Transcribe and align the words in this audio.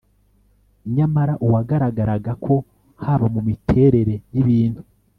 nyamara 0.95 1.33
uwagaragaraga 1.45 2.31
ko 2.45 2.53
haba 3.03 3.25
mu 3.33 3.41
miterere 3.47 4.15
y'ibintu 4.33 4.81